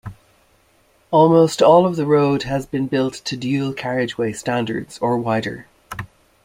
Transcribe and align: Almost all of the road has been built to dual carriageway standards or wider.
Almost 1.11 1.61
all 1.61 1.85
of 1.85 1.95
the 1.95 2.07
road 2.07 2.41
has 2.41 2.65
been 2.65 2.87
built 2.87 3.13
to 3.23 3.37
dual 3.37 3.71
carriageway 3.71 4.33
standards 4.33 4.97
or 4.97 5.15
wider. 5.19 5.67